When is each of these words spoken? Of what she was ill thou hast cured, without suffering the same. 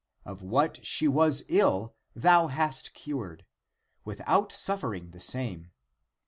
Of 0.25 0.41
what 0.41 0.83
she 0.83 1.07
was 1.07 1.43
ill 1.47 1.93
thou 2.15 2.47
hast 2.47 2.95
cured, 2.95 3.45
without 4.03 4.51
suffering 4.51 5.11
the 5.11 5.19
same. 5.19 5.69